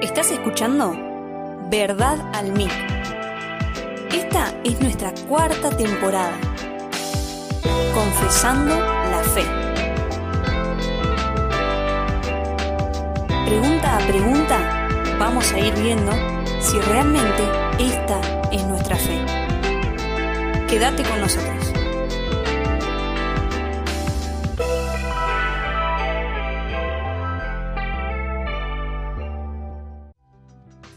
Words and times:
Estás 0.00 0.30
escuchando 0.30 0.96
Verdad 1.70 2.18
al 2.32 2.52
Mic. 2.52 2.72
Esta 4.10 4.50
es 4.64 4.80
nuestra 4.80 5.12
cuarta 5.28 5.68
temporada. 5.68 6.38
Confesando 7.92 8.80
la 8.80 9.22
fe. 9.22 9.44
Pregunta 13.44 13.96
a 13.96 14.00
pregunta, 14.06 14.88
vamos 15.18 15.52
a 15.52 15.58
ir 15.58 15.74
viendo 15.74 16.12
si 16.60 16.78
realmente 16.80 17.42
esta 17.78 18.20
es 18.50 18.64
nuestra 18.64 18.96
fe. 18.96 19.18
Quédate 20.66 21.02
con 21.02 21.20
nosotros. 21.20 21.69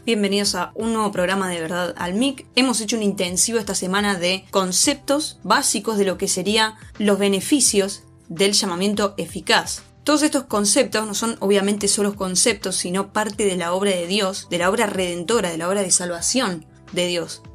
Bienvenidos 0.06 0.54
a 0.54 0.70
un 0.74 0.92
nuevo 0.92 1.10
programa 1.12 1.48
de 1.48 1.62
Verdad 1.62 1.94
al 1.96 2.12
MIC. 2.12 2.44
Hemos 2.56 2.78
hecho 2.82 2.98
un 2.98 3.02
intensivo 3.02 3.58
esta 3.58 3.74
semana 3.74 4.18
de 4.18 4.44
conceptos 4.50 5.38
básicos 5.44 5.96
de 5.96 6.04
lo 6.04 6.18
que 6.18 6.28
serían 6.28 6.74
los 6.98 7.18
beneficios 7.18 8.02
del 8.28 8.52
llamamiento 8.52 9.14
eficaz. 9.16 9.82
Todos 10.02 10.22
estos 10.22 10.44
conceptos 10.44 11.06
no 11.06 11.14
son 11.14 11.38
obviamente 11.40 11.88
solo 11.88 12.16
conceptos, 12.16 12.76
sino 12.76 13.14
parte 13.14 13.46
de 13.46 13.56
la 13.56 13.72
obra 13.72 13.92
de 13.92 14.06
Dios, 14.06 14.46
de 14.50 14.58
la 14.58 14.68
obra 14.68 14.84
redentora, 14.86 15.50
de 15.50 15.56
la 15.56 15.70
obra 15.70 15.80
de 15.80 15.90
salvación 15.90 16.66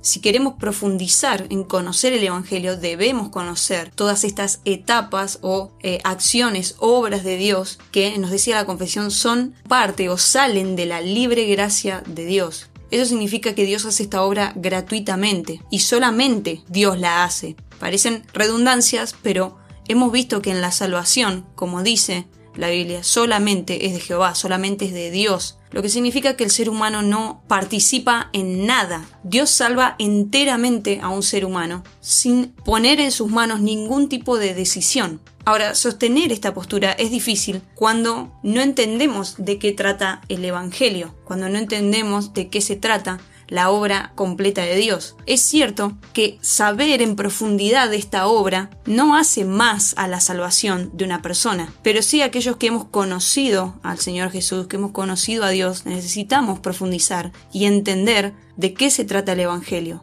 Si 0.01 0.19
queremos 0.19 0.55
profundizar 0.59 1.47
en 1.49 1.63
conocer 1.63 2.11
el 2.11 2.23
Evangelio, 2.23 2.75
debemos 2.75 3.29
conocer 3.29 3.89
todas 3.89 4.25
estas 4.25 4.59
etapas 4.65 5.39
o 5.41 5.71
eh, 5.81 5.99
acciones, 6.03 6.75
obras 6.79 7.23
de 7.23 7.37
Dios 7.37 7.79
que 7.91 8.17
nos 8.17 8.31
decía 8.31 8.55
la 8.55 8.65
confesión 8.65 9.11
son 9.11 9.55
parte 9.67 10.09
o 10.09 10.17
salen 10.17 10.75
de 10.75 10.85
la 10.85 10.99
libre 10.99 11.45
gracia 11.45 12.03
de 12.05 12.25
Dios. 12.25 12.69
Eso 12.91 13.05
significa 13.05 13.55
que 13.55 13.65
Dios 13.65 13.85
hace 13.85 14.03
esta 14.03 14.23
obra 14.23 14.51
gratuitamente 14.55 15.61
y 15.71 15.79
solamente 15.79 16.61
Dios 16.67 16.99
la 16.99 17.23
hace. 17.23 17.55
Parecen 17.79 18.25
redundancias, 18.33 19.15
pero 19.21 19.57
hemos 19.87 20.11
visto 20.11 20.41
que 20.41 20.51
en 20.51 20.61
la 20.61 20.71
salvación, 20.71 21.45
como 21.55 21.81
dice 21.81 22.25
la 22.55 22.69
Biblia, 22.69 23.03
solamente 23.03 23.85
es 23.85 23.93
de 23.93 23.99
Jehová, 24.01 24.35
solamente 24.35 24.85
es 24.85 24.93
de 24.93 25.11
Dios 25.11 25.58
lo 25.71 25.81
que 25.81 25.89
significa 25.89 26.35
que 26.35 26.43
el 26.43 26.51
ser 26.51 26.69
humano 26.69 27.01
no 27.01 27.43
participa 27.47 28.29
en 28.33 28.65
nada. 28.65 29.05
Dios 29.23 29.49
salva 29.49 29.95
enteramente 29.99 30.99
a 31.01 31.09
un 31.09 31.23
ser 31.23 31.45
humano 31.45 31.83
sin 32.01 32.47
poner 32.65 32.99
en 32.99 33.11
sus 33.11 33.29
manos 33.29 33.61
ningún 33.61 34.09
tipo 34.09 34.37
de 34.37 34.53
decisión. 34.53 35.21
Ahora, 35.45 35.73
sostener 35.73 36.31
esta 36.31 36.53
postura 36.53 36.91
es 36.91 37.11
difícil 37.11 37.61
cuando 37.73 38.31
no 38.43 38.61
entendemos 38.61 39.35
de 39.37 39.57
qué 39.57 39.71
trata 39.71 40.21
el 40.29 40.45
Evangelio, 40.45 41.15
cuando 41.23 41.49
no 41.49 41.57
entendemos 41.57 42.33
de 42.33 42.49
qué 42.49 42.61
se 42.61 42.75
trata 42.75 43.19
la 43.49 43.69
obra 43.69 44.13
completa 44.15 44.61
de 44.61 44.75
Dios. 44.75 45.15
Es 45.25 45.41
cierto 45.41 45.97
que 46.13 46.37
saber 46.41 47.01
en 47.01 47.15
profundidad 47.15 47.93
esta 47.93 48.27
obra 48.27 48.69
no 48.85 49.15
hace 49.15 49.43
más 49.43 49.93
a 49.97 50.07
la 50.07 50.21
salvación 50.21 50.91
de 50.93 51.05
una 51.05 51.21
persona, 51.21 51.73
pero 51.83 52.01
sí 52.01 52.21
aquellos 52.21 52.57
que 52.57 52.67
hemos 52.67 52.85
conocido 52.85 53.79
al 53.83 53.99
Señor 53.99 54.31
Jesús, 54.31 54.67
que 54.67 54.77
hemos 54.77 54.91
conocido 54.91 55.43
a 55.43 55.49
Dios, 55.49 55.85
necesitamos 55.85 56.59
profundizar 56.59 57.31
y 57.51 57.65
entender 57.65 58.33
de 58.55 58.73
qué 58.73 58.89
se 58.89 59.05
trata 59.05 59.33
el 59.33 59.41
Evangelio. 59.41 60.01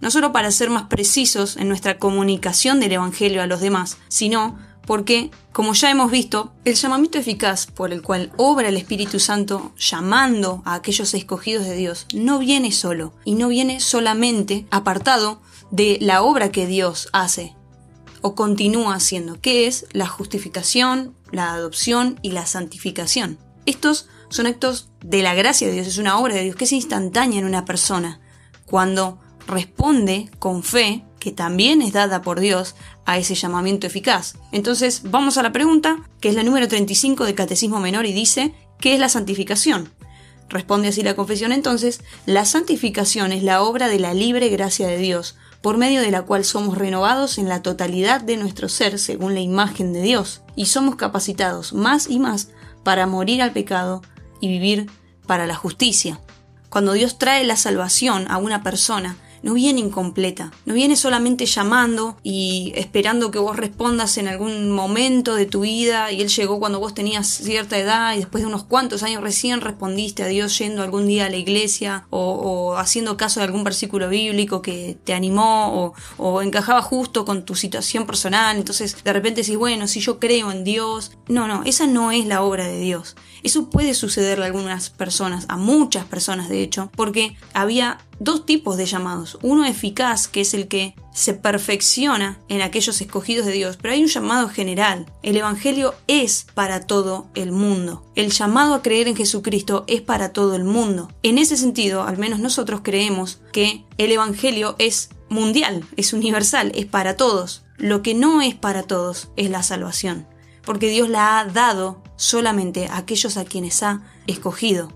No 0.00 0.10
solo 0.10 0.32
para 0.32 0.52
ser 0.52 0.70
más 0.70 0.84
precisos 0.84 1.56
en 1.56 1.68
nuestra 1.68 1.98
comunicación 1.98 2.78
del 2.78 2.92
Evangelio 2.92 3.42
a 3.42 3.46
los 3.46 3.60
demás, 3.60 3.98
sino 4.08 4.56
porque, 4.88 5.30
como 5.52 5.74
ya 5.74 5.90
hemos 5.90 6.10
visto, 6.10 6.54
el 6.64 6.74
llamamiento 6.74 7.18
eficaz 7.18 7.66
por 7.66 7.92
el 7.92 8.00
cual 8.00 8.32
obra 8.38 8.70
el 8.70 8.78
Espíritu 8.78 9.20
Santo 9.20 9.74
llamando 9.76 10.62
a 10.64 10.72
aquellos 10.72 11.12
escogidos 11.12 11.66
de 11.66 11.76
Dios 11.76 12.06
no 12.14 12.38
viene 12.38 12.72
solo 12.72 13.12
y 13.22 13.34
no 13.34 13.48
viene 13.48 13.80
solamente 13.80 14.66
apartado 14.70 15.42
de 15.70 15.98
la 16.00 16.22
obra 16.22 16.50
que 16.50 16.66
Dios 16.66 17.10
hace 17.12 17.54
o 18.22 18.34
continúa 18.34 18.94
haciendo, 18.94 19.38
que 19.42 19.66
es 19.66 19.84
la 19.92 20.06
justificación, 20.06 21.14
la 21.32 21.52
adopción 21.52 22.18
y 22.22 22.30
la 22.30 22.46
santificación. 22.46 23.38
Estos 23.66 24.08
son 24.30 24.46
actos 24.46 24.88
de 25.04 25.20
la 25.20 25.34
gracia 25.34 25.66
de 25.66 25.74
Dios, 25.74 25.86
es 25.86 25.98
una 25.98 26.18
obra 26.18 26.34
de 26.34 26.44
Dios 26.44 26.56
que 26.56 26.64
es 26.64 26.72
instantánea 26.72 27.40
en 27.40 27.44
una 27.44 27.66
persona 27.66 28.20
cuando 28.64 29.18
responde 29.46 30.30
con 30.38 30.62
fe 30.62 31.04
que 31.18 31.32
también 31.32 31.82
es 31.82 31.92
dada 31.92 32.22
por 32.22 32.40
Dios 32.40 32.74
a 33.04 33.18
ese 33.18 33.34
llamamiento 33.34 33.86
eficaz. 33.86 34.36
Entonces 34.52 35.02
vamos 35.04 35.38
a 35.38 35.42
la 35.42 35.52
pregunta, 35.52 35.98
que 36.20 36.28
es 36.28 36.34
la 36.34 36.42
número 36.42 36.68
35 36.68 37.24
del 37.24 37.34
Catecismo 37.34 37.80
Menor 37.80 38.06
y 38.06 38.12
dice, 38.12 38.54
¿qué 38.80 38.94
es 38.94 39.00
la 39.00 39.08
santificación? 39.08 39.90
Responde 40.48 40.88
así 40.88 41.02
la 41.02 41.16
confesión 41.16 41.52
entonces, 41.52 42.00
la 42.24 42.44
santificación 42.44 43.32
es 43.32 43.42
la 43.42 43.62
obra 43.62 43.88
de 43.88 43.98
la 43.98 44.14
libre 44.14 44.48
gracia 44.48 44.86
de 44.86 44.96
Dios, 44.96 45.36
por 45.60 45.76
medio 45.76 46.00
de 46.00 46.10
la 46.10 46.22
cual 46.22 46.44
somos 46.44 46.78
renovados 46.78 47.36
en 47.38 47.48
la 47.48 47.62
totalidad 47.62 48.20
de 48.20 48.36
nuestro 48.36 48.68
ser 48.68 48.98
según 48.98 49.34
la 49.34 49.40
imagen 49.40 49.92
de 49.92 50.00
Dios, 50.00 50.42
y 50.56 50.66
somos 50.66 50.96
capacitados 50.96 51.72
más 51.72 52.08
y 52.08 52.18
más 52.18 52.48
para 52.82 53.06
morir 53.06 53.42
al 53.42 53.52
pecado 53.52 54.02
y 54.40 54.48
vivir 54.48 54.90
para 55.26 55.46
la 55.46 55.54
justicia. 55.54 56.20
Cuando 56.70 56.92
Dios 56.92 57.18
trae 57.18 57.44
la 57.44 57.56
salvación 57.56 58.30
a 58.30 58.38
una 58.38 58.62
persona, 58.62 59.16
no 59.42 59.54
viene 59.54 59.80
incompleta, 59.80 60.52
no 60.66 60.74
viene 60.74 60.96
solamente 60.96 61.46
llamando 61.46 62.16
y 62.22 62.72
esperando 62.76 63.30
que 63.30 63.38
vos 63.38 63.56
respondas 63.56 64.18
en 64.18 64.28
algún 64.28 64.70
momento 64.70 65.34
de 65.34 65.46
tu 65.46 65.60
vida 65.60 66.12
y 66.12 66.20
Él 66.20 66.28
llegó 66.28 66.58
cuando 66.58 66.80
vos 66.80 66.94
tenías 66.94 67.26
cierta 67.26 67.78
edad 67.78 68.14
y 68.14 68.18
después 68.18 68.42
de 68.42 68.48
unos 68.48 68.64
cuantos 68.64 69.02
años 69.02 69.22
recién 69.22 69.60
respondiste 69.60 70.22
a 70.22 70.26
Dios 70.26 70.58
yendo 70.58 70.82
algún 70.82 71.06
día 71.06 71.26
a 71.26 71.30
la 71.30 71.36
iglesia 71.36 72.06
o, 72.10 72.76
haciendo 72.76 73.16
caso 73.16 73.40
de 73.40 73.46
algún 73.46 73.64
versículo 73.64 74.08
bíblico 74.08 74.62
que 74.62 74.96
te 75.04 75.14
animó 75.14 75.84
o, 75.84 75.94
o 76.16 76.42
encajaba 76.42 76.82
justo 76.82 77.24
con 77.24 77.44
tu 77.44 77.54
situación 77.54 78.06
personal, 78.06 78.56
entonces 78.56 78.96
de 79.02 79.12
repente 79.12 79.42
decís, 79.42 79.56
bueno, 79.56 79.86
si 79.88 80.00
yo 80.00 80.18
creo 80.18 80.50
en 80.50 80.64
Dios, 80.64 81.12
no, 81.28 81.48
no, 81.48 81.62
esa 81.64 81.86
no 81.86 82.12
es 82.12 82.26
la 82.26 82.42
obra 82.42 82.66
de 82.66 82.78
Dios. 82.78 83.16
Eso 83.42 83.70
puede 83.70 83.94
sucederle 83.94 84.44
a 84.44 84.46
algunas 84.48 84.90
personas, 84.90 85.46
a 85.48 85.56
muchas 85.56 86.04
personas 86.04 86.48
de 86.48 86.62
hecho, 86.62 86.90
porque 86.96 87.36
había 87.52 87.98
dos 88.20 88.46
tipos 88.46 88.76
de 88.76 88.86
llamados. 88.86 89.38
Uno 89.42 89.64
eficaz, 89.64 90.28
que 90.28 90.40
es 90.40 90.54
el 90.54 90.68
que 90.68 90.94
se 91.12 91.34
perfecciona 91.34 92.38
en 92.48 92.62
aquellos 92.62 93.00
escogidos 93.00 93.46
de 93.46 93.52
Dios, 93.52 93.76
pero 93.80 93.94
hay 93.94 94.02
un 94.02 94.08
llamado 94.08 94.48
general. 94.48 95.06
El 95.22 95.36
Evangelio 95.36 95.94
es 96.06 96.46
para 96.54 96.80
todo 96.80 97.26
el 97.34 97.52
mundo. 97.52 98.04
El 98.14 98.30
llamado 98.30 98.74
a 98.74 98.82
creer 98.82 99.08
en 99.08 99.16
Jesucristo 99.16 99.84
es 99.86 100.00
para 100.00 100.32
todo 100.32 100.54
el 100.54 100.64
mundo. 100.64 101.10
En 101.22 101.38
ese 101.38 101.56
sentido, 101.56 102.02
al 102.02 102.18
menos 102.18 102.38
nosotros 102.40 102.80
creemos 102.82 103.40
que 103.52 103.84
el 103.98 104.12
Evangelio 104.12 104.76
es 104.78 105.10
mundial, 105.28 105.84
es 105.96 106.12
universal, 106.12 106.72
es 106.74 106.86
para 106.86 107.16
todos. 107.16 107.64
Lo 107.76 108.02
que 108.02 108.14
no 108.14 108.42
es 108.42 108.54
para 108.54 108.82
todos 108.82 109.28
es 109.36 109.50
la 109.50 109.62
salvación, 109.62 110.26
porque 110.64 110.88
Dios 110.88 111.08
la 111.08 111.38
ha 111.38 111.44
dado 111.44 112.02
solamente 112.16 112.86
a 112.86 112.98
aquellos 112.98 113.36
a 113.36 113.44
quienes 113.44 113.82
ha 113.82 114.02
escogido. 114.26 114.92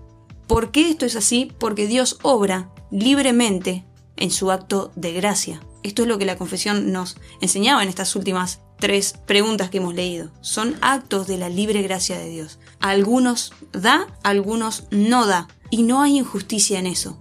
¿Por 0.47 0.71
qué 0.71 0.89
esto 0.89 1.05
es 1.05 1.15
así? 1.15 1.51
Porque 1.57 1.87
Dios 1.87 2.19
obra 2.21 2.72
libremente 2.93 3.83
en 4.15 4.29
su 4.31 4.51
acto 4.51 4.91
de 4.95 5.11
gracia. 5.13 5.61
Esto 5.81 6.03
es 6.03 6.07
lo 6.07 6.17
que 6.17 6.25
la 6.25 6.37
confesión 6.37 6.91
nos 6.91 7.17
enseñaba 7.41 7.83
en 7.83 7.89
estas 7.89 8.15
últimas 8.15 8.61
tres 8.79 9.15
preguntas 9.25 9.69
que 9.69 9.79
hemos 9.79 9.95
leído. 9.95 10.29
Son 10.41 10.75
actos 10.81 11.27
de 11.27 11.37
la 11.37 11.49
libre 11.49 11.81
gracia 11.81 12.17
de 12.17 12.29
Dios. 12.29 12.59
algunos 12.79 13.51
da, 13.71 14.07
algunos 14.23 14.85
no 14.91 15.25
da. 15.25 15.47
Y 15.71 15.83
no 15.83 16.01
hay 16.01 16.19
injusticia 16.19 16.79
en 16.79 16.85
eso. 16.85 17.17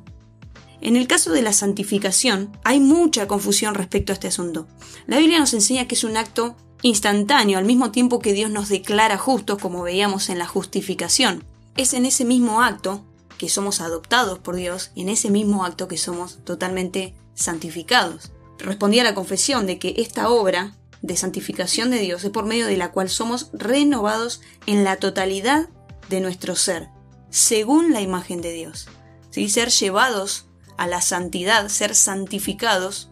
En 0.83 0.97
el 0.97 1.07
caso 1.07 1.31
de 1.31 1.43
la 1.43 1.53
santificación, 1.53 2.57
hay 2.65 2.79
mucha 2.79 3.27
confusión 3.27 3.75
respecto 3.75 4.13
a 4.13 4.15
este 4.15 4.29
asunto. 4.29 4.67
La 5.07 5.19
Biblia 5.19 5.39
nos 5.39 5.55
enseña 5.55 5.87
que 5.89 5.95
es 5.95 6.05
un 6.05 6.17
acto 6.17 6.57
instantáneo, 6.83 7.59
al 7.59 7.65
mismo 7.65 7.93
tiempo 7.93 8.19
que 8.19 8.33
Dios 8.33 8.51
nos 8.51 8.69
declara 8.69 9.17
justos, 9.17 9.59
como 9.59 9.83
veíamos 9.83 10.29
en 10.29 10.39
la 10.39 10.47
justificación. 10.47 11.45
Es 11.77 11.95
en 11.95 12.05
ese 12.05 12.25
mismo 12.25 12.63
acto 12.63 13.05
que 13.43 13.49
somos 13.49 13.81
adoptados 13.81 14.39
por 14.39 14.55
Dios 14.55 14.93
en 14.95 15.09
ese 15.09 15.29
mismo 15.29 15.65
acto 15.65 15.89
que 15.89 15.99
somos 15.99 16.39
totalmente 16.45 17.13
santificados. 17.35 18.31
Respondí 18.57 19.01
a 19.01 19.03
la 19.03 19.17
confesión 19.17 19.67
de 19.67 19.81
que 19.81 19.95
esta 19.97 20.29
obra 20.29 20.77
de 21.01 21.17
santificación 21.17 21.91
de 21.91 21.99
Dios 21.99 22.23
es 22.23 22.31
por 22.31 22.45
medio 22.45 22.69
de 22.69 22.77
la 22.77 22.93
cual 22.93 23.09
somos 23.09 23.51
renovados 23.53 24.43
en 24.67 24.85
la 24.85 24.95
totalidad 24.95 25.69
de 26.09 26.21
nuestro 26.21 26.55
ser, 26.55 26.91
según 27.31 27.93
la 27.93 28.01
imagen 28.01 28.43
de 28.43 28.53
Dios. 28.53 28.87
¿Sí? 29.31 29.49
Ser 29.49 29.71
llevados 29.71 30.47
a 30.77 30.87
la 30.87 31.03
santidad, 31.03 31.69
ser 31.69 31.97
santificados 31.97 33.09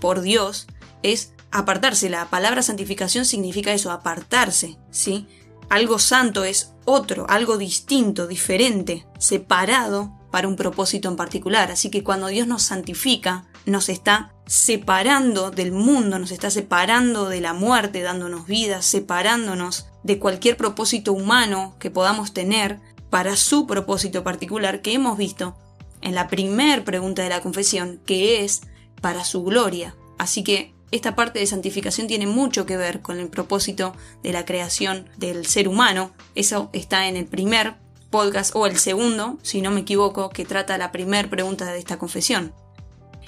por 0.00 0.20
Dios, 0.20 0.66
es 1.04 1.32
apartarse. 1.52 2.10
La 2.10 2.28
palabra 2.28 2.62
santificación 2.62 3.24
significa 3.24 3.72
eso, 3.72 3.92
apartarse, 3.92 4.78
¿sí? 4.90 5.28
Algo 5.70 6.00
santo 6.00 6.42
es 6.42 6.72
otro, 6.84 7.26
algo 7.28 7.56
distinto, 7.56 8.26
diferente, 8.26 9.06
separado 9.18 10.12
para 10.32 10.48
un 10.48 10.56
propósito 10.56 11.08
en 11.08 11.14
particular. 11.14 11.70
Así 11.70 11.90
que 11.90 12.02
cuando 12.02 12.26
Dios 12.26 12.48
nos 12.48 12.62
santifica, 12.62 13.46
nos 13.66 13.88
está 13.88 14.34
separando 14.46 15.52
del 15.52 15.70
mundo, 15.70 16.18
nos 16.18 16.32
está 16.32 16.50
separando 16.50 17.28
de 17.28 17.40
la 17.40 17.52
muerte, 17.52 18.02
dándonos 18.02 18.46
vida, 18.46 18.82
separándonos 18.82 19.86
de 20.02 20.18
cualquier 20.18 20.56
propósito 20.56 21.12
humano 21.12 21.76
que 21.78 21.90
podamos 21.90 22.34
tener 22.34 22.80
para 23.08 23.36
su 23.36 23.68
propósito 23.68 24.24
particular 24.24 24.82
que 24.82 24.94
hemos 24.94 25.16
visto 25.16 25.56
en 26.00 26.16
la 26.16 26.26
primer 26.26 26.82
pregunta 26.82 27.22
de 27.22 27.28
la 27.28 27.42
confesión, 27.42 28.00
que 28.04 28.44
es 28.44 28.62
para 29.00 29.22
su 29.22 29.44
gloria. 29.44 29.94
Así 30.18 30.42
que 30.42 30.74
esta 30.90 31.14
parte 31.14 31.38
de 31.38 31.46
santificación 31.46 32.06
tiene 32.06 32.26
mucho 32.26 32.66
que 32.66 32.76
ver 32.76 33.00
con 33.00 33.20
el 33.20 33.28
propósito 33.28 33.94
de 34.22 34.32
la 34.32 34.44
creación 34.44 35.08
del 35.16 35.46
ser 35.46 35.68
humano. 35.68 36.12
Eso 36.34 36.70
está 36.72 37.08
en 37.08 37.16
el 37.16 37.26
primer 37.26 37.76
podcast 38.10 38.54
o 38.56 38.66
el 38.66 38.76
segundo, 38.76 39.38
si 39.42 39.62
no 39.62 39.70
me 39.70 39.80
equivoco, 39.80 40.30
que 40.30 40.44
trata 40.44 40.78
la 40.78 40.92
primera 40.92 41.30
pregunta 41.30 41.72
de 41.72 41.78
esta 41.78 41.98
confesión. 41.98 42.52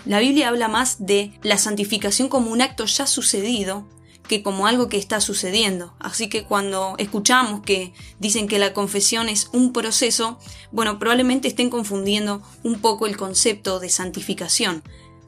La 0.04 0.18
Biblia 0.18 0.48
habla 0.48 0.66
más 0.66 1.06
de 1.06 1.32
la 1.42 1.58
santificación 1.58 2.28
como 2.28 2.50
un 2.50 2.60
acto 2.60 2.84
ya 2.86 3.06
sucedido 3.06 3.86
que 4.26 4.42
como 4.42 4.66
algo 4.66 4.88
que 4.88 4.96
está 4.96 5.20
sucediendo. 5.20 5.94
Así 5.98 6.28
que 6.28 6.44
cuando 6.44 6.94
escuchamos 6.98 7.62
que 7.62 7.92
dicen 8.18 8.48
que 8.48 8.58
la 8.58 8.72
confesión 8.72 9.28
es 9.28 9.48
un 9.52 9.72
proceso, 9.72 10.38
bueno, 10.70 10.98
probablemente 10.98 11.48
estén 11.48 11.70
confundiendo 11.70 12.42
un 12.62 12.80
poco 12.80 13.06
el 13.06 13.16
concepto 13.16 13.80
de 13.80 13.88
santificación. 13.88 14.82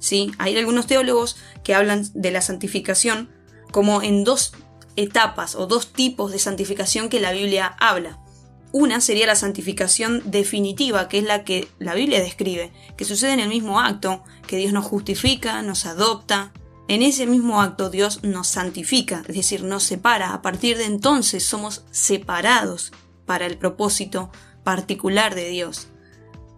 ¿Sí? 0.05 0.33
Hay 0.39 0.57
algunos 0.57 0.87
teólogos 0.87 1.37
que 1.63 1.75
hablan 1.75 2.07
de 2.15 2.31
la 2.31 2.43
santificación 2.43 3.31
como 3.71 4.03
en 4.03 4.23
dos 4.23 4.53
etapas 4.97 5.55
o 5.55 5.67
dos 5.67 5.93
tipos 5.93 6.31
de 6.31 6.39
santificación 6.39 7.09
que 7.09 7.21
la 7.21 7.33
Biblia 7.33 7.75
habla. 7.81 8.21
Una 8.71 9.01
sería 9.01 9.27
la 9.27 9.35
santificación 9.35 10.23
definitiva, 10.27 11.09
que 11.09 11.19
es 11.19 11.25
la 11.25 11.45
que 11.45 11.69
la 11.79 11.95
Biblia 11.95 12.21
describe, 12.21 12.73
que 12.97 13.05
sucede 13.05 13.33
en 13.33 13.41
el 13.41 13.49
mismo 13.49 13.81
acto, 13.81 14.23
que 14.47 14.57
Dios 14.57 14.73
nos 14.73 14.85
justifica, 14.85 15.63
nos 15.63 15.87
adopta. 15.87 16.53
En 16.87 17.03
ese 17.03 17.27
mismo 17.27 17.63
acto 17.63 17.89
Dios 17.89 18.23
nos 18.25 18.49
santifica, 18.49 19.23
es 19.27 19.37
decir, 19.37 19.63
nos 19.63 19.85
separa. 19.85 20.35
A 20.35 20.43
partir 20.43 20.77
de 20.77 20.85
entonces 20.85 21.47
somos 21.47 21.85
separados 21.93 22.93
para 23.27 23.47
el 23.47 23.57
propósito 23.57 24.31
particular 24.65 25.35
de 25.35 25.49
Dios. 25.49 25.89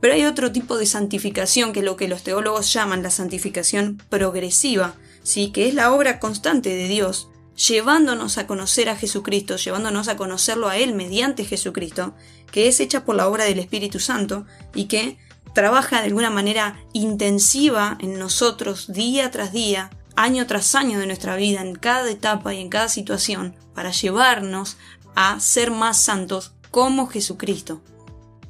Pero 0.01 0.15
hay 0.15 0.25
otro 0.25 0.53
tipo 0.53 0.77
de 0.77 0.87
santificación 0.87 1.73
que 1.73 1.81
es 1.81 1.85
lo 1.85 1.97
que 1.97 2.09
los 2.09 2.23
teólogos 2.23 2.73
llaman 2.73 3.03
la 3.03 3.11
santificación 3.11 4.03
progresiva, 4.09 4.95
¿sí? 5.23 5.51
que 5.51 5.69
es 5.69 5.75
la 5.75 5.93
obra 5.93 6.21
constante 6.21 6.71
de 6.71 6.89
Dios, 6.89 7.29
llevándonos 7.57 8.39
a 8.39 8.47
conocer 8.47 8.89
a 8.89 8.97
Jesucristo, 8.97 9.57
llevándonos 9.57 10.09
a 10.09 10.17
conocerlo 10.17 10.69
a 10.69 10.77
Él 10.77 10.95
mediante 10.95 11.45
Jesucristo, 11.45 12.15
que 12.51 12.69
es 12.69 12.81
hecha 12.81 13.05
por 13.05 13.17
la 13.17 13.29
obra 13.29 13.45
del 13.45 13.59
Espíritu 13.59 13.99
Santo 13.99 14.47
y 14.75 14.85
que 14.85 15.19
trabaja 15.55 16.01
de 16.01 16.09
alguna 16.09 16.31
manera 16.31 16.79
intensiva 16.93 17.97
en 18.01 18.19
nosotros 18.19 18.93
día 18.93 19.31
tras 19.31 19.53
día, 19.53 19.91
año 20.15 20.47
tras 20.47 20.75
año 20.75 20.99
de 20.99 21.07
nuestra 21.07 21.37
vida, 21.37 21.63
en 21.63 21.75
cada 21.75 22.11
etapa 22.11 22.53
y 22.53 22.61
en 22.61 22.69
cada 22.69 22.91
situación, 22.91 23.57
para 23.75 23.91
llevarnos 23.91 24.77
a 25.15 25.41
ser 25.41 25.71
más 25.71 25.99
santos 25.99 26.53
como 26.71 27.07
Jesucristo. 27.07 27.81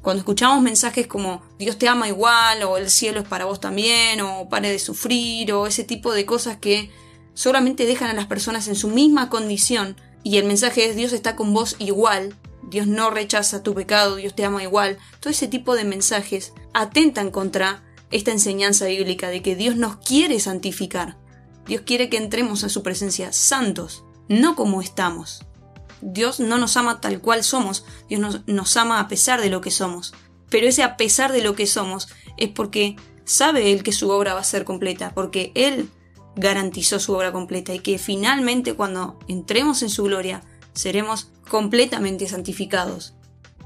Cuando 0.07 0.21
escuchamos 0.21 0.63
mensajes 0.63 1.05
como 1.05 1.41
Dios 1.59 1.77
te 1.77 1.89
ama 1.89 2.07
igual, 2.07 2.63
o 2.63 2.77
el 2.77 2.89
cielo 2.89 3.19
es 3.19 3.27
para 3.27 3.43
vos 3.43 3.59
también, 3.59 4.21
o 4.21 4.47
pare 4.47 4.71
de 4.71 4.79
sufrir, 4.79 5.51
o 5.51 5.67
ese 5.67 5.83
tipo 5.83 6.13
de 6.13 6.25
cosas 6.25 6.55
que 6.55 6.89
solamente 7.33 7.85
dejan 7.85 8.09
a 8.11 8.13
las 8.13 8.25
personas 8.25 8.69
en 8.69 8.77
su 8.77 8.87
misma 8.87 9.29
condición, 9.29 9.97
y 10.23 10.37
el 10.37 10.45
mensaje 10.45 10.85
es 10.85 10.95
Dios 10.95 11.11
está 11.11 11.35
con 11.35 11.53
vos 11.53 11.75
igual, 11.79 12.37
Dios 12.69 12.87
no 12.87 13.09
rechaza 13.09 13.63
tu 13.63 13.73
pecado, 13.73 14.15
Dios 14.15 14.33
te 14.33 14.45
ama 14.45 14.63
igual, 14.63 14.97
todo 15.19 15.29
ese 15.29 15.49
tipo 15.49 15.75
de 15.75 15.83
mensajes 15.83 16.53
atentan 16.73 17.29
contra 17.29 17.83
esta 18.09 18.31
enseñanza 18.31 18.85
bíblica 18.85 19.27
de 19.27 19.41
que 19.41 19.57
Dios 19.57 19.75
nos 19.75 19.97
quiere 19.97 20.39
santificar. 20.39 21.17
Dios 21.65 21.81
quiere 21.81 22.07
que 22.07 22.15
entremos 22.15 22.63
en 22.63 22.69
su 22.69 22.81
presencia 22.81 23.33
santos, 23.33 24.05
no 24.29 24.55
como 24.55 24.81
estamos. 24.81 25.45
Dios 26.01 26.39
no 26.39 26.57
nos 26.57 26.77
ama 26.77 27.01
tal 27.01 27.19
cual 27.21 27.43
somos, 27.43 27.85
Dios 28.09 28.41
nos, 28.45 28.77
ama 28.77 28.99
a 28.99 29.07
pesar 29.07 29.41
de 29.41 29.49
lo 29.49 29.61
que 29.61 29.71
somos. 29.71 30.13
Pero 30.49 30.67
ese 30.67 30.83
a 30.83 30.97
pesar 30.97 31.31
de 31.31 31.41
lo 31.41 31.55
que 31.55 31.67
somos 31.67 32.07
es 32.37 32.49
porque 32.49 32.95
sabe 33.25 33.71
Él 33.71 33.83
que 33.83 33.91
su 33.91 34.09
obra 34.09 34.33
va 34.33 34.41
a 34.41 34.45
ser 34.45 34.63
completa, 34.63 35.13
porque 35.13 35.51
Él 35.55 35.89
garantizó 36.35 36.99
su 36.99 37.13
obra 37.13 37.31
completa 37.31 37.73
y 37.73 37.79
que 37.79 37.97
finalmente 37.97 38.73
cuando 38.73 39.19
entremos 39.27 39.81
en 39.81 39.89
su 39.89 40.03
gloria 40.03 40.43
seremos 40.73 41.29
completamente 41.49 42.27
santificados. 42.27 43.15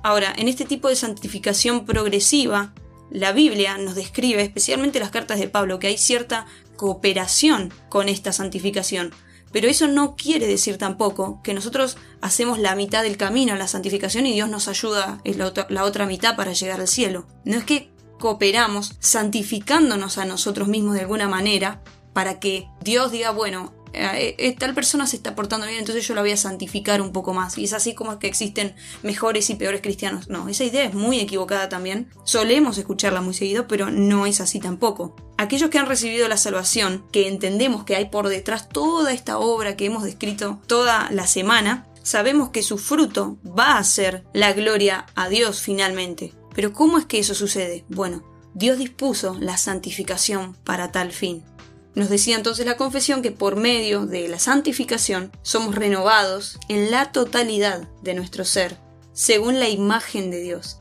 Ahora, 0.03 0.33
en 0.35 0.47
este 0.47 0.65
tipo 0.65 0.87
de 0.87 0.95
santificación 0.95 1.85
progresiva, 1.85 2.73
la 3.11 3.33
Biblia 3.33 3.77
nos 3.77 3.95
describe, 3.95 4.41
especialmente 4.41 4.99
las 4.99 5.11
cartas 5.11 5.37
de 5.39 5.49
Pablo, 5.49 5.79
que 5.79 5.87
hay 5.87 5.97
cierta 5.97 6.47
cooperación 6.75 7.71
con 7.89 8.09
esta 8.09 8.31
santificación. 8.31 9.11
Pero 9.51 9.67
eso 9.67 9.87
no 9.87 10.15
quiere 10.15 10.47
decir 10.47 10.77
tampoco 10.77 11.41
que 11.43 11.53
nosotros 11.53 11.97
hacemos 12.21 12.59
la 12.59 12.75
mitad 12.75 13.03
del 13.03 13.17
camino 13.17 13.53
a 13.53 13.57
la 13.57 13.67
santificación 13.67 14.25
y 14.25 14.33
Dios 14.33 14.49
nos 14.49 14.67
ayuda 14.67 15.21
la 15.69 15.83
otra 15.83 16.05
mitad 16.05 16.35
para 16.35 16.53
llegar 16.53 16.79
al 16.79 16.87
cielo. 16.87 17.25
No 17.43 17.57
es 17.57 17.63
que 17.63 17.91
cooperamos 18.19 18.95
santificándonos 18.99 20.17
a 20.17 20.25
nosotros 20.25 20.67
mismos 20.67 20.93
de 20.93 21.01
alguna 21.01 21.27
manera 21.27 21.81
para 22.13 22.39
que 22.39 22.67
Dios 22.81 23.11
diga, 23.11 23.31
bueno, 23.31 23.73
eh, 23.93 24.55
tal 24.57 24.73
persona 24.73 25.07
se 25.07 25.15
está 25.15 25.35
portando 25.35 25.67
bien, 25.67 25.79
entonces 25.79 26.07
yo 26.07 26.15
la 26.15 26.21
voy 26.21 26.31
a 26.31 26.37
santificar 26.37 27.01
un 27.01 27.11
poco 27.11 27.33
más. 27.33 27.57
Y 27.57 27.65
es 27.65 27.73
así 27.73 27.93
como 27.93 28.19
que 28.19 28.27
existen 28.27 28.75
mejores 29.03 29.49
y 29.49 29.55
peores 29.55 29.81
cristianos. 29.81 30.29
No, 30.29 30.47
esa 30.47 30.63
idea 30.63 30.85
es 30.85 30.93
muy 30.93 31.19
equivocada 31.19 31.69
también. 31.69 32.09
Solemos 32.23 32.77
escucharla 32.77 33.21
muy 33.21 33.33
seguido, 33.33 33.67
pero 33.67 33.89
no 33.89 34.25
es 34.25 34.41
así 34.41 34.59
tampoco. 34.59 35.15
Aquellos 35.37 35.69
que 35.69 35.79
han 35.79 35.87
recibido 35.87 36.27
la 36.27 36.37
salvación, 36.37 37.03
que 37.11 37.27
entendemos 37.27 37.83
que 37.83 37.95
hay 37.95 38.05
por 38.05 38.29
detrás 38.29 38.69
toda 38.69 39.11
esta 39.11 39.39
obra 39.39 39.75
que 39.75 39.85
hemos 39.85 40.03
descrito 40.03 40.61
toda 40.67 41.09
la 41.11 41.27
semana, 41.27 41.87
sabemos 42.03 42.49
que 42.49 42.63
su 42.63 42.77
fruto 42.77 43.37
va 43.45 43.77
a 43.77 43.83
ser 43.83 44.23
la 44.33 44.53
gloria 44.53 45.05
a 45.15 45.29
Dios 45.29 45.61
finalmente. 45.61 46.33
Pero 46.53 46.73
¿cómo 46.73 46.97
es 46.97 47.05
que 47.05 47.19
eso 47.19 47.33
sucede? 47.33 47.85
Bueno, 47.89 48.23
Dios 48.53 48.77
dispuso 48.77 49.37
la 49.39 49.57
santificación 49.57 50.55
para 50.65 50.91
tal 50.91 51.11
fin. 51.13 51.43
Nos 51.93 52.09
decía 52.09 52.37
entonces 52.37 52.65
la 52.65 52.77
confesión 52.77 53.21
que 53.21 53.31
por 53.31 53.57
medio 53.57 54.05
de 54.05 54.27
la 54.27 54.39
santificación 54.39 55.31
somos 55.41 55.75
renovados 55.75 56.57
en 56.69 56.89
la 56.89 57.11
totalidad 57.11 57.89
de 58.01 58.13
nuestro 58.13 58.45
ser, 58.45 58.77
según 59.13 59.59
la 59.59 59.69
imagen 59.69 60.31
de 60.31 60.41
Dios. 60.41 60.77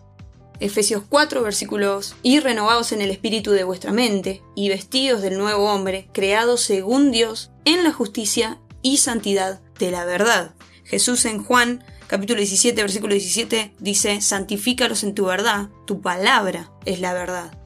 Efesios 0.61 1.03
4 1.09 1.43
versículos, 1.43 2.15
y 2.23 2.39
renovados 2.39 2.93
en 2.93 3.01
el 3.01 3.11
espíritu 3.11 3.51
de 3.51 3.65
vuestra 3.65 3.93
mente, 3.93 4.43
y 4.55 4.69
vestidos 4.69 5.23
del 5.23 5.39
nuevo 5.39 5.73
hombre, 5.73 6.09
creado 6.12 6.57
según 6.59 7.11
Dios, 7.11 7.51
en 7.65 7.83
la 7.83 7.93
justicia 7.93 8.61
y 8.83 8.99
santidad 8.99 9.61
de 9.79 9.91
la 9.91 10.05
verdad. 10.05 10.55
Jesús 10.85 11.25
en 11.25 11.43
Juan 11.43 11.83
capítulo 12.06 12.39
17 12.39 12.83
versículo 12.83 13.15
17 13.15 13.75
dice, 13.79 14.20
santifícalos 14.20 15.05
en 15.05 15.15
tu 15.15 15.27
verdad, 15.27 15.69
tu 15.87 16.01
palabra 16.01 16.70
es 16.84 17.01
la 17.01 17.13
verdad. 17.13 17.59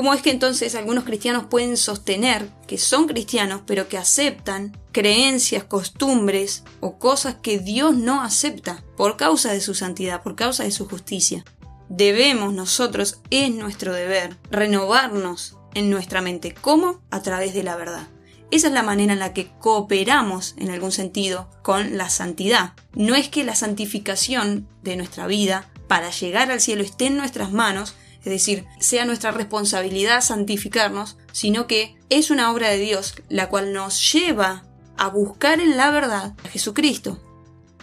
¿Cómo 0.00 0.14
es 0.14 0.22
que 0.22 0.30
entonces 0.30 0.74
algunos 0.76 1.04
cristianos 1.04 1.44
pueden 1.50 1.76
sostener 1.76 2.48
que 2.66 2.78
son 2.78 3.06
cristianos 3.06 3.60
pero 3.66 3.86
que 3.86 3.98
aceptan 3.98 4.74
creencias, 4.92 5.64
costumbres 5.64 6.64
o 6.80 6.98
cosas 6.98 7.34
que 7.42 7.58
Dios 7.58 7.94
no 7.94 8.22
acepta 8.22 8.82
por 8.96 9.18
causa 9.18 9.52
de 9.52 9.60
su 9.60 9.74
santidad, 9.74 10.22
por 10.22 10.36
causa 10.36 10.64
de 10.64 10.70
su 10.70 10.88
justicia? 10.88 11.44
Debemos 11.90 12.54
nosotros, 12.54 13.20
es 13.28 13.50
nuestro 13.54 13.92
deber, 13.92 14.38
renovarnos 14.50 15.58
en 15.74 15.90
nuestra 15.90 16.22
mente. 16.22 16.54
¿Cómo? 16.58 17.02
A 17.10 17.20
través 17.20 17.52
de 17.52 17.62
la 17.62 17.76
verdad. 17.76 18.08
Esa 18.50 18.68
es 18.68 18.72
la 18.72 18.82
manera 18.82 19.12
en 19.12 19.18
la 19.18 19.34
que 19.34 19.50
cooperamos 19.58 20.54
en 20.56 20.70
algún 20.70 20.92
sentido 20.92 21.50
con 21.60 21.98
la 21.98 22.08
santidad. 22.08 22.72
No 22.94 23.16
es 23.16 23.28
que 23.28 23.44
la 23.44 23.54
santificación 23.54 24.66
de 24.82 24.96
nuestra 24.96 25.26
vida 25.26 25.68
para 25.88 26.08
llegar 26.08 26.50
al 26.50 26.62
cielo 26.62 26.84
esté 26.84 27.08
en 27.08 27.18
nuestras 27.18 27.52
manos, 27.52 27.96
es 28.20 28.32
decir, 28.32 28.66
sea 28.78 29.04
nuestra 29.04 29.30
responsabilidad 29.30 30.20
santificarnos, 30.20 31.16
sino 31.32 31.66
que 31.66 31.96
es 32.08 32.30
una 32.30 32.52
obra 32.52 32.68
de 32.68 32.78
Dios 32.78 33.14
la 33.28 33.48
cual 33.48 33.72
nos 33.72 34.12
lleva 34.12 34.64
a 34.96 35.08
buscar 35.08 35.60
en 35.60 35.76
la 35.76 35.90
verdad 35.90 36.34
a 36.44 36.48
Jesucristo. 36.48 37.18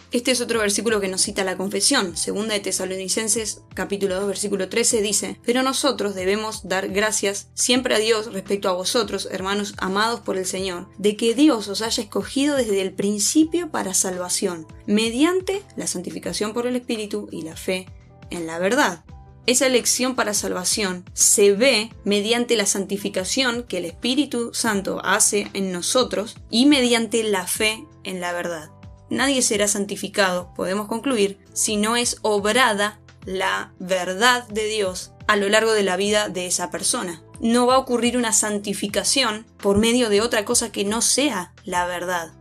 Este 0.09 0.31
es 0.31 0.39
otro 0.39 0.59
versículo 0.59 1.01
que 1.01 1.09
nos 1.09 1.21
cita 1.21 1.43
la 1.43 1.57
confesión. 1.57 2.15
Segunda 2.15 2.53
de 2.53 2.61
Tesalonicenses, 2.61 3.63
capítulo 3.73 4.15
2, 4.15 4.27
versículo 4.27 4.69
13, 4.69 5.01
dice, 5.01 5.37
Pero 5.45 5.63
nosotros 5.63 6.15
debemos 6.15 6.65
dar 6.65 6.87
gracias 6.87 7.49
siempre 7.55 7.93
a 7.93 7.99
Dios 7.99 8.31
respecto 8.31 8.69
a 8.69 8.73
vosotros, 8.73 9.27
hermanos 9.31 9.73
amados 9.79 10.21
por 10.21 10.37
el 10.37 10.45
Señor, 10.45 10.87
de 10.97 11.17
que 11.17 11.35
Dios 11.35 11.67
os 11.67 11.81
haya 11.81 12.01
escogido 12.01 12.55
desde 12.55 12.81
el 12.81 12.93
principio 12.93 13.69
para 13.69 13.93
salvación, 13.93 14.65
mediante 14.85 15.61
la 15.75 15.87
santificación 15.87 16.53
por 16.53 16.67
el 16.67 16.77
Espíritu 16.77 17.27
y 17.29 17.41
la 17.41 17.57
fe 17.57 17.87
en 18.29 18.47
la 18.47 18.59
verdad. 18.59 19.03
Esa 19.47 19.65
elección 19.65 20.13
para 20.15 20.33
salvación 20.33 21.05
se 21.13 21.53
ve 21.53 21.89
mediante 22.03 22.57
la 22.57 22.65
santificación 22.65 23.63
que 23.63 23.77
el 23.77 23.85
Espíritu 23.85 24.53
Santo 24.53 24.99
hace 25.05 25.49
en 25.53 25.71
nosotros 25.71 26.35
y 26.49 26.65
mediante 26.65 27.23
la 27.23 27.47
fe 27.47 27.85
en 28.03 28.19
la 28.19 28.33
verdad. 28.33 28.69
Nadie 29.09 29.41
será 29.41 29.69
santificado, 29.69 30.53
podemos 30.53 30.87
concluir, 30.87 31.39
si 31.53 31.77
no 31.77 31.95
es 31.95 32.17
obrada 32.23 32.99
la 33.23 33.71
verdad 33.79 34.45
de 34.49 34.65
Dios 34.65 35.13
a 35.27 35.37
lo 35.37 35.47
largo 35.47 35.71
de 35.71 35.83
la 35.83 35.95
vida 35.95 36.27
de 36.27 36.45
esa 36.45 36.69
persona. 36.69 37.23
No 37.39 37.67
va 37.67 37.75
a 37.75 37.79
ocurrir 37.79 38.17
una 38.17 38.33
santificación 38.33 39.45
por 39.61 39.77
medio 39.77 40.09
de 40.09 40.19
otra 40.19 40.43
cosa 40.43 40.73
que 40.73 40.83
no 40.83 41.01
sea 41.01 41.53
la 41.63 41.85
verdad. 41.85 42.33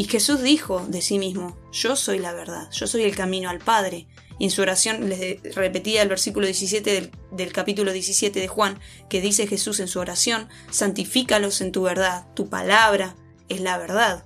Y 0.00 0.04
Jesús 0.04 0.40
dijo 0.40 0.86
de 0.88 1.02
sí 1.02 1.18
mismo, 1.18 1.58
yo 1.72 1.94
soy 1.94 2.20
la 2.20 2.32
verdad, 2.32 2.70
yo 2.72 2.86
soy 2.86 3.02
el 3.02 3.14
camino 3.14 3.50
al 3.50 3.58
Padre. 3.58 4.06
En 4.38 4.50
su 4.50 4.62
oración 4.62 5.10
les 5.10 5.54
repetía 5.54 6.00
el 6.00 6.08
versículo 6.08 6.46
17 6.46 6.90
del, 6.90 7.10
del, 7.32 7.52
capítulo 7.52 7.92
17 7.92 8.40
de 8.40 8.48
Juan, 8.48 8.80
que 9.10 9.20
dice 9.20 9.46
Jesús 9.46 9.78
en 9.78 9.88
su 9.88 10.00
oración, 10.00 10.48
santifícalos 10.70 11.60
en 11.60 11.70
tu 11.70 11.82
verdad, 11.82 12.24
tu 12.32 12.48
palabra 12.48 13.14
es 13.50 13.60
la 13.60 13.76
verdad. 13.76 14.24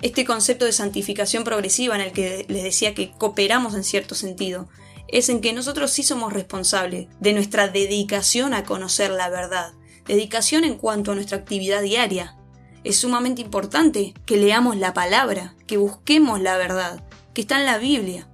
Este 0.00 0.24
concepto 0.24 0.64
de 0.64 0.72
santificación 0.72 1.44
progresiva 1.44 1.94
en 1.94 2.00
el 2.00 2.10
que 2.10 2.44
les 2.48 2.64
decía 2.64 2.92
que 2.92 3.12
cooperamos 3.12 3.76
en 3.76 3.84
cierto 3.84 4.16
sentido, 4.16 4.68
es 5.06 5.28
en 5.28 5.40
que 5.40 5.52
nosotros 5.52 5.92
sí 5.92 6.02
somos 6.02 6.32
responsables 6.32 7.06
de 7.20 7.32
nuestra 7.32 7.68
dedicación 7.68 8.54
a 8.54 8.64
conocer 8.64 9.12
la 9.12 9.28
verdad, 9.28 9.72
dedicación 10.04 10.64
en 10.64 10.74
cuanto 10.74 11.12
a 11.12 11.14
nuestra 11.14 11.38
actividad 11.38 11.80
diaria. 11.80 12.36
Es 12.84 12.96
sumamente 12.96 13.42
importante 13.42 14.14
que 14.26 14.36
leamos 14.36 14.76
la 14.76 14.92
palabra, 14.92 15.54
que 15.66 15.76
busquemos 15.76 16.40
la 16.40 16.56
verdad, 16.56 17.04
que 17.34 17.42
está 17.42 17.58
en 17.60 17.66
la 17.66 17.78
Biblia. 17.78 18.28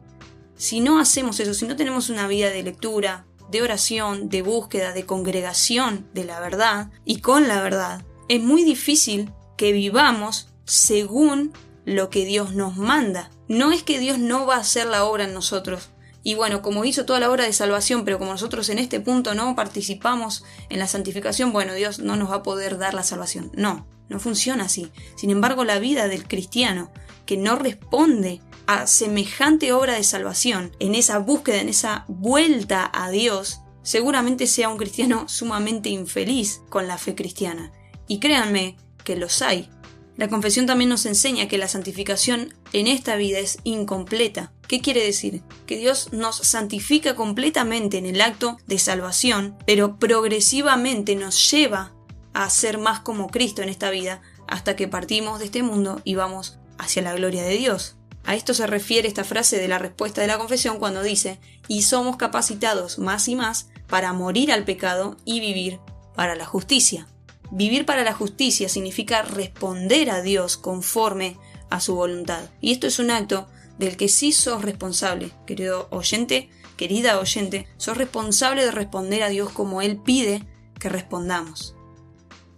Si 0.56 0.80
no 0.80 0.98
hacemos 0.98 1.38
eso, 1.40 1.54
si 1.54 1.66
no 1.66 1.76
tenemos 1.76 2.08
una 2.08 2.26
vida 2.26 2.50
de 2.50 2.62
lectura, 2.62 3.26
de 3.50 3.62
oración, 3.62 4.28
de 4.28 4.42
búsqueda, 4.42 4.92
de 4.92 5.06
congregación 5.06 6.08
de 6.14 6.24
la 6.24 6.40
verdad 6.40 6.90
y 7.04 7.20
con 7.20 7.48
la 7.48 7.62
verdad, 7.62 8.04
es 8.28 8.42
muy 8.42 8.64
difícil 8.64 9.32
que 9.56 9.72
vivamos 9.72 10.48
según 10.64 11.52
lo 11.84 12.10
que 12.10 12.24
Dios 12.24 12.54
nos 12.54 12.76
manda. 12.76 13.30
No 13.48 13.72
es 13.72 13.82
que 13.82 13.98
Dios 13.98 14.18
no 14.18 14.46
va 14.46 14.56
a 14.56 14.60
hacer 14.60 14.86
la 14.86 15.04
obra 15.04 15.24
en 15.24 15.34
nosotros. 15.34 15.90
Y 16.22 16.34
bueno, 16.34 16.60
como 16.60 16.84
hizo 16.84 17.06
toda 17.06 17.20
la 17.20 17.30
obra 17.30 17.44
de 17.44 17.52
salvación, 17.52 18.04
pero 18.04 18.18
como 18.18 18.32
nosotros 18.32 18.68
en 18.68 18.78
este 18.78 19.00
punto 19.00 19.34
no 19.34 19.54
participamos 19.54 20.44
en 20.68 20.78
la 20.78 20.86
santificación, 20.86 21.52
bueno, 21.52 21.72
Dios 21.72 22.00
no 22.00 22.16
nos 22.16 22.30
va 22.30 22.36
a 22.36 22.42
poder 22.42 22.76
dar 22.76 22.92
la 22.92 23.02
salvación. 23.02 23.50
No, 23.54 23.86
no 24.08 24.20
funciona 24.20 24.64
así. 24.64 24.90
Sin 25.16 25.30
embargo, 25.30 25.64
la 25.64 25.78
vida 25.78 26.08
del 26.08 26.26
cristiano 26.26 26.90
que 27.26 27.36
no 27.36 27.56
responde 27.56 28.40
a 28.66 28.86
semejante 28.86 29.72
obra 29.72 29.94
de 29.94 30.04
salvación, 30.04 30.74
en 30.78 30.94
esa 30.94 31.18
búsqueda, 31.18 31.60
en 31.60 31.68
esa 31.68 32.04
vuelta 32.08 32.90
a 32.92 33.10
Dios, 33.10 33.60
seguramente 33.82 34.46
sea 34.46 34.68
un 34.68 34.78
cristiano 34.78 35.28
sumamente 35.28 35.88
infeliz 35.88 36.60
con 36.68 36.86
la 36.86 36.98
fe 36.98 37.14
cristiana. 37.14 37.72
Y 38.06 38.18
créanme 38.20 38.76
que 39.04 39.16
los 39.16 39.42
hay. 39.42 39.70
La 40.16 40.28
confesión 40.28 40.66
también 40.66 40.90
nos 40.90 41.06
enseña 41.06 41.48
que 41.48 41.58
la 41.58 41.68
santificación 41.68 42.52
en 42.72 42.88
esta 42.88 43.14
vida 43.16 43.38
es 43.38 43.58
incompleta. 43.62 44.52
¿Qué 44.66 44.80
quiere 44.80 45.04
decir? 45.04 45.42
Que 45.64 45.78
Dios 45.78 46.12
nos 46.12 46.36
santifica 46.38 47.14
completamente 47.14 47.98
en 47.98 48.06
el 48.06 48.20
acto 48.20 48.58
de 48.66 48.78
salvación, 48.78 49.56
pero 49.64 49.98
progresivamente 49.98 51.14
nos 51.14 51.50
lleva 51.50 51.94
a 52.38 52.49
ser 52.50 52.78
más 52.78 53.00
como 53.00 53.26
Cristo 53.26 53.62
en 53.62 53.68
esta 53.68 53.90
vida 53.90 54.23
hasta 54.47 54.76
que 54.76 54.87
partimos 54.87 55.40
de 55.40 55.47
este 55.47 55.64
mundo 55.64 56.00
y 56.04 56.14
vamos 56.14 56.61
hacia 56.78 57.02
la 57.02 57.12
gloria 57.12 57.42
de 57.42 57.59
Dios. 57.59 57.97
A 58.23 58.37
esto 58.37 58.54
se 58.54 58.68
refiere 58.68 59.09
esta 59.09 59.25
frase 59.25 59.59
de 59.59 59.66
la 59.66 59.78
respuesta 59.78 60.21
de 60.21 60.28
la 60.28 60.38
confesión 60.38 60.78
cuando 60.78 61.02
dice, 61.02 61.40
y 61.66 61.83
somos 61.83 62.16
capacitados 62.16 63.00
más 63.00 63.26
y 63.26 63.35
más 63.35 63.71
para 63.88 64.12
morir 64.12 64.52
al 64.52 64.64
pecado 64.64 65.16
y 65.25 65.40
vivir 65.40 65.80
para 66.14 66.37
la 66.37 66.47
justicia. 66.47 67.09
Vivir 67.50 67.85
para 67.85 68.04
la 68.04 68.14
justicia 68.14 68.68
significa 68.68 69.23
responder 69.23 70.09
a 70.09 70.23
Dios 70.23 70.57
conforme 70.57 71.37
a 71.71 71.80
su 71.80 71.97
voluntad. 71.97 72.42
Y 72.61 72.71
esto 72.71 72.87
es 72.87 73.00
un 73.00 73.11
acto 73.11 73.49
del 73.78 73.97
que 73.97 74.07
sí 74.07 74.30
sos 74.30 74.62
responsable, 74.62 75.33
querido 75.45 75.88
oyente, 75.90 76.50
querida 76.76 77.18
oyente, 77.18 77.66
sos 77.78 77.97
responsable 77.97 78.64
de 78.64 78.71
responder 78.71 79.25
a 79.25 79.28
Dios 79.28 79.50
como 79.50 79.83
Él 79.83 79.97
pide 79.97 80.47
que 80.78 80.88
respondamos 80.88 81.75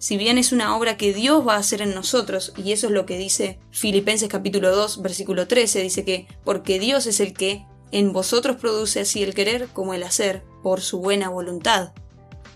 si 0.00 0.16
bien 0.16 0.38
es 0.38 0.50
una 0.50 0.78
obra 0.78 0.97
que 0.97 1.12
Dios 1.12 1.47
va 1.47 1.57
a 1.57 1.59
hacer 1.59 1.83
en 1.83 1.95
nosotros, 1.95 2.54
y 2.57 2.73
eso 2.73 2.87
es 2.87 2.92
lo 2.95 3.04
que 3.04 3.19
dice 3.19 3.61
Filipenses 3.71 4.30
capítulo 4.30 4.75
2, 4.75 5.02
versículo 5.02 5.47
13, 5.47 5.83
dice 5.83 6.07
que 6.07 6.26
porque 6.42 6.78
Dios 6.78 7.07
es 7.07 7.21
el 7.21 7.35
que 7.35 7.66
en 7.92 8.14
vosotros 8.14 8.57
produce 8.57 9.00
así 9.00 9.23
el 9.23 9.35
querer 9.35 9.69
como 9.69 9.92
el 9.92 10.02
hacer, 10.02 10.42
por 10.62 10.80
su 10.80 11.00
buena 11.00 11.28
voluntad. 11.28 11.92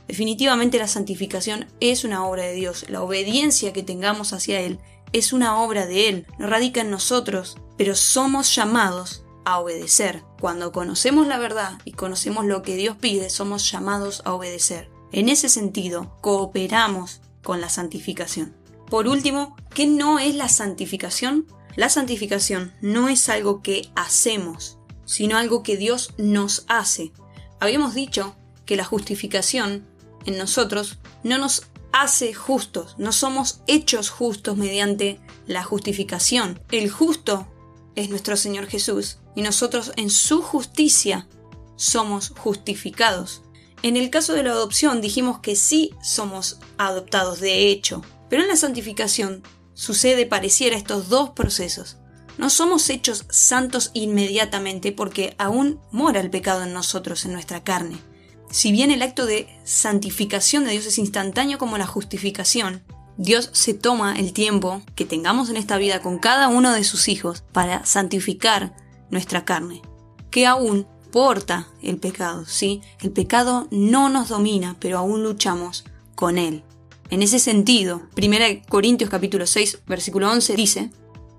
Definitivamente 0.09 0.79
la 0.79 0.89
santificación 0.89 1.67
es 1.81 2.05
una 2.05 2.27
obra 2.27 2.45
de 2.45 2.55
Dios, 2.55 2.87
la 2.89 3.03
obediencia 3.03 3.75
que 3.75 3.83
tengamos 3.83 4.33
hacia 4.33 4.61
Él 4.61 4.79
es 5.13 5.35
una 5.35 5.63
obra 5.63 5.87
de 5.87 6.09
Él, 6.09 6.27
no 6.39 6.47
radica 6.47 6.81
en 6.81 6.91
nosotros, 6.91 7.59
pero 7.77 7.95
somos 7.95 8.55
llamados 8.55 9.23
a 9.45 9.61
obedecer. 9.61 10.23
Cuando 10.41 10.73
conocemos 10.73 11.27
la 11.27 11.37
verdad 11.37 11.79
y 11.85 11.93
conocemos 11.93 12.47
lo 12.47 12.63
que 12.63 12.77
Dios 12.77 12.97
pide, 12.97 13.29
somos 13.29 13.71
llamados 13.71 14.23
a 14.25 14.33
obedecer. 14.33 14.91
En 15.13 15.29
ese 15.29 15.51
sentido, 15.51 16.17
cooperamos 16.23 17.21
con 17.45 17.61
la 17.61 17.69
santificación. 17.69 18.57
Por 18.91 19.07
último, 19.07 19.55
¿qué 19.73 19.87
no 19.87 20.19
es 20.19 20.35
la 20.35 20.49
santificación? 20.49 21.47
La 21.77 21.89
santificación 21.89 22.73
no 22.81 23.09
es 23.09 23.29
algo 23.29 23.63
que 23.63 23.91
hacemos, 23.95 24.79
sino 25.05 25.37
algo 25.37 25.63
que 25.63 25.77
Dios 25.77 26.15
nos 26.19 26.65
hace. 26.69 27.13
Habíamos 27.61 27.95
dicho 27.95 28.35
que 28.67 28.77
la 28.77 28.85
justificación 28.85 29.87
en 30.27 30.39
nosotros 30.39 30.99
no 31.23 31.39
nos 31.39 31.67
hace 31.93 32.35
justos, 32.35 32.97
no 32.99 33.13
somos 33.13 33.61
hechos 33.69 34.11
justos 34.11 34.57
mediante 34.57 35.21
la 35.47 35.63
justificación. 35.63 36.61
El 36.71 36.91
justo 36.91 37.47
es 37.95 38.09
nuestro 38.11 38.37
Señor 38.37 38.67
Jesús 38.67 39.19
y 39.37 39.43
nosotros 39.43 39.93
en 39.97 40.11
su 40.11 40.43
justicia 40.43 41.29
somos 41.77 42.33
justificados. 42.37 43.44
En 43.83 43.97
el 43.97 44.11
caso 44.11 44.33
de 44.33 44.43
la 44.43 44.53
adopción 44.53 45.01
dijimos 45.01 45.41
que 45.41 45.57
sí 45.57 45.93
somos 46.03 46.59
adoptados 46.79 47.41
de 47.41 47.69
hecho, 47.69 48.03
pero 48.31 48.43
en 48.43 48.49
la 48.49 48.57
santificación 48.57 49.43
sucede 49.75 50.27
pareciera 50.27 50.77
estos 50.77 51.09
dos 51.09 51.31
procesos. 51.31 51.99
No 52.39 52.51
somos 52.51 52.91
hechos 52.91 53.27
santos 53.31 53.91
inmediatamente 53.95 54.91
porque 54.93 55.35
aún 55.39 55.81
mora 55.93 56.21
el 56.21 56.31
pecado 56.31 56.65
en 56.65 56.73
nosotros, 56.73 57.25
en 57.25 57.33
nuestra 57.33 57.63
carne. 57.63 57.99
Si 58.51 58.73
bien 58.73 58.91
el 58.91 59.03
acto 59.03 59.27
de 59.27 59.49
santificación 59.65 60.65
de 60.65 60.73
Dios 60.73 60.87
es 60.87 60.99
instantáneo 60.99 61.59
como 61.59 61.79
la 61.79 61.87
justificación, 61.87 62.83
Dios 63.17 63.51
se 63.53 63.75
toma 63.75 64.17
el 64.19 64.33
tiempo 64.33 64.83
que 64.97 65.05
tengamos 65.05 65.49
en 65.49 65.57
esta 65.57 65.79
vida 65.79 66.03
con 66.03 66.19
cada 66.19 66.49
uno 66.49 66.73
de 66.73 66.83
sus 66.83 67.09
hijos 67.09 67.45
para 67.53 67.87
santificar 67.87 68.75
nuestra 69.11 69.45
carne, 69.45 69.83
que 70.31 70.47
aún 70.47 70.87
el 71.83 71.99
pecado, 71.99 72.45
¿sí? 72.45 72.81
El 73.01 73.13
pecado 73.13 73.69
no 73.71 74.09
nos 74.09 74.31
domina, 74.31 74.77
pero 74.81 74.99
aún 74.99 75.23
luchamos 75.23 75.85
con 76.17 76.39
él. 76.39 76.65
En 77.11 77.23
ese 77.23 77.39
sentido, 77.39 78.03
1 78.17 78.63
Corintios 78.69 79.11
capítulo 79.11 79.47
6, 79.47 79.83
versículo 79.87 80.31
11 80.31 80.57
dice, 80.57 80.91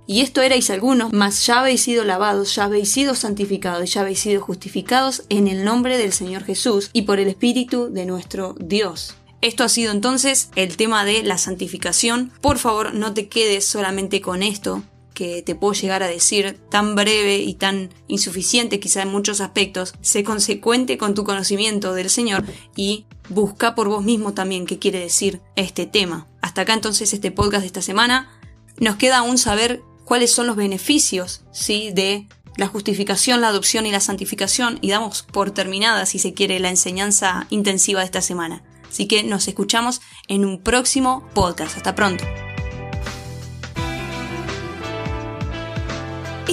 y 0.07 0.21
esto 0.21 0.41
erais 0.41 0.69
algunos, 0.69 1.11
mas 1.11 1.45
ya 1.45 1.59
habéis 1.59 1.81
sido 1.81 2.05
lavados, 2.05 2.55
ya 2.55 2.65
habéis 2.65 2.89
sido 2.89 3.15
santificados, 3.15 3.91
ya 3.91 4.01
habéis 4.01 4.19
sido 4.19 4.39
justificados 4.41 5.23
en 5.29 5.47
el 5.47 5.65
nombre 5.65 5.97
del 5.97 6.13
Señor 6.13 6.43
Jesús 6.43 6.89
y 6.93 7.01
por 7.01 7.19
el 7.19 7.27
Espíritu 7.27 7.91
de 7.91 8.05
nuestro 8.05 8.55
Dios. 8.59 9.15
Esto 9.41 9.63
ha 9.63 9.69
sido 9.69 9.91
entonces 9.91 10.51
el 10.55 10.77
tema 10.77 11.03
de 11.03 11.23
la 11.23 11.37
santificación. 11.37 12.31
Por 12.39 12.59
favor, 12.59 12.93
no 12.93 13.13
te 13.13 13.27
quedes 13.27 13.67
solamente 13.67 14.21
con 14.21 14.41
esto, 14.41 14.83
que 15.15 15.41
te 15.41 15.55
puedo 15.55 15.73
llegar 15.73 16.03
a 16.03 16.07
decir 16.07 16.59
tan 16.69 16.93
breve 16.93 17.37
y 17.37 17.55
tan 17.55 17.89
insuficiente 18.07 18.79
quizá 18.79 19.01
en 19.01 19.11
muchos 19.11 19.41
aspectos, 19.41 19.95
sé 20.01 20.23
consecuente 20.23 20.99
con 20.99 21.15
tu 21.15 21.23
conocimiento 21.23 21.95
del 21.95 22.11
Señor 22.11 22.43
y 22.75 23.05
busca 23.29 23.73
por 23.73 23.87
vos 23.87 24.03
mismo 24.03 24.35
también 24.35 24.67
qué 24.67 24.77
quiere 24.77 24.99
decir 24.99 25.41
este 25.55 25.87
tema. 25.87 26.27
Hasta 26.41 26.61
acá 26.61 26.73
entonces 26.73 27.11
este 27.13 27.31
podcast 27.31 27.61
de 27.61 27.67
esta 27.67 27.81
semana. 27.81 28.29
Nos 28.77 28.97
queda 28.97 29.19
aún 29.19 29.39
saber 29.39 29.81
cuáles 30.03 30.31
son 30.31 30.45
los 30.45 30.55
beneficios 30.55 31.41
¿sí? 31.51 31.91
de 31.91 32.27
la 32.57 32.67
justificación, 32.67 33.41
la 33.41 33.47
adopción 33.47 33.85
y 33.85 33.91
la 33.91 33.99
santificación 33.99 34.77
y 34.81 34.89
damos 34.89 35.23
por 35.23 35.51
terminada, 35.51 36.05
si 36.05 36.19
se 36.19 36.33
quiere, 36.33 36.59
la 36.59 36.69
enseñanza 36.69 37.47
intensiva 37.49 38.01
de 38.01 38.05
esta 38.05 38.21
semana. 38.21 38.63
Así 38.87 39.07
que 39.07 39.23
nos 39.23 39.47
escuchamos 39.47 40.01
en 40.27 40.45
un 40.45 40.61
próximo 40.61 41.27
podcast. 41.33 41.75
Hasta 41.77 41.95
pronto. 41.95 42.23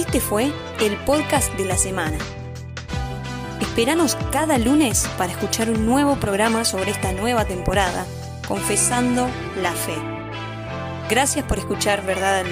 Este 0.05 0.19
fue 0.19 0.51
el 0.81 0.97
podcast 1.05 1.53
de 1.53 1.63
la 1.63 1.77
semana. 1.77 2.17
Esperanos 3.61 4.17
cada 4.33 4.57
lunes 4.57 5.09
para 5.17 5.31
escuchar 5.31 5.69
un 5.69 5.85
nuevo 5.85 6.17
programa 6.17 6.65
sobre 6.65 6.91
esta 6.91 7.13
nueva 7.13 7.45
temporada, 7.45 8.05
Confesando 8.45 9.29
la 9.61 9.71
Fe. 9.71 9.95
Gracias 11.09 11.45
por 11.45 11.57
escuchar 11.57 12.05
Verdad 12.05 12.39
al 12.39 12.51